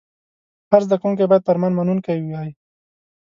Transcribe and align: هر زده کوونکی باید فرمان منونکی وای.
هر 0.71 0.81
زده 0.87 0.95
کوونکی 1.01 1.29
باید 1.29 1.45
فرمان 1.47 1.71
منونکی 1.77 2.19
وای. 2.23 2.49